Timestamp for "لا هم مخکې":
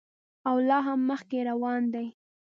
0.67-1.37